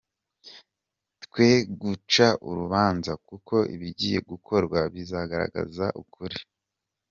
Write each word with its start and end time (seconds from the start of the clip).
Twe 1.23 1.47
guca 1.81 2.27
urubanza, 2.49 3.11
kuko 3.27 3.55
ibigiye 3.75 4.17
gukorwa 4.29 4.79
bizagaragaza 4.93 5.85
ukuri. 6.01 6.37